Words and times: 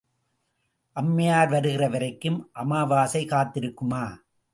அம்மையார் 0.95 1.49
வருகிற 1.49 1.89
வரைக்கும் 1.89 2.49
அமாவாசை 2.53 3.25
காத்திருக்குமா? 3.25 4.03